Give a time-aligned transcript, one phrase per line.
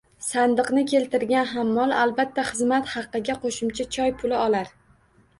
[0.25, 4.73] Sandiqni keltirgan hammol albatta xizmat haqqiga qo'shimcha choy puli olar